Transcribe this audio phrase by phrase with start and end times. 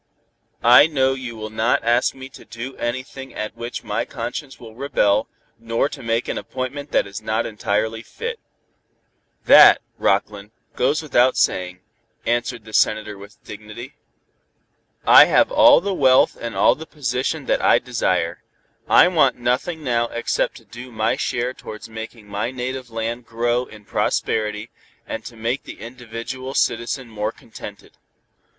[0.63, 4.73] "I know you will not ask me to do anything at which my conscience will
[4.73, 5.27] rebel,
[5.59, 8.39] nor to make an appointment that is not entirely fit."
[9.45, 11.81] "That, Rockland, goes without saying,"
[12.25, 13.93] answered the Senator with dignity.
[15.05, 18.41] "I have all the wealth and all the position that I desire.
[18.89, 23.65] I want nothing now except to do my share towards making my native land grow
[23.65, 24.71] in prosperity,
[25.05, 27.99] and to make the individual citizen more contented.